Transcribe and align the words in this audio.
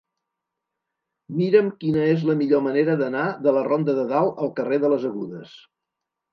Mira'm 1.41 1.69
quina 1.83 2.07
és 2.15 2.25
la 2.31 2.37
millor 2.41 2.65
manera 2.69 2.97
d'anar 3.03 3.29
de 3.45 3.55
la 3.61 3.65
ronda 3.71 3.97
de 4.01 4.09
Dalt 4.15 4.43
al 4.47 4.53
carrer 4.59 4.83
de 4.87 4.95
les 4.97 5.09
Agudes. 5.15 5.57